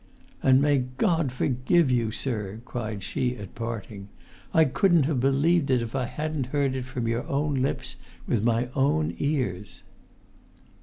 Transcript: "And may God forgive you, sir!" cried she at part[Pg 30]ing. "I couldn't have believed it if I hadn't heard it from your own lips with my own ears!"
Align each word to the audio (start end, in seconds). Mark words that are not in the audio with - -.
"And 0.41 0.59
may 0.63 0.79
God 0.79 1.31
forgive 1.31 1.91
you, 1.91 2.09
sir!" 2.09 2.59
cried 2.65 3.03
she 3.03 3.35
at 3.37 3.53
part[Pg 3.53 3.83
30]ing. 3.85 4.05
"I 4.51 4.65
couldn't 4.65 5.03
have 5.03 5.19
believed 5.19 5.69
it 5.69 5.83
if 5.83 5.93
I 5.93 6.05
hadn't 6.07 6.47
heard 6.47 6.73
it 6.75 6.85
from 6.85 7.07
your 7.07 7.27
own 7.27 7.53
lips 7.53 7.97
with 8.25 8.41
my 8.43 8.69
own 8.73 9.13
ears!" 9.19 9.83